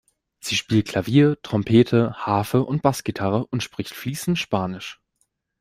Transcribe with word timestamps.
Sie 0.39 0.55
spielt 0.55 0.87
Klavier, 0.87 1.39
Trompete, 1.43 2.13
Harfe 2.25 2.63
und 2.65 2.81
Bassgitarre 2.81 3.45
und 3.45 3.61
spricht 3.61 3.93
fließend 3.93 4.39
Spanisch. 4.39 4.99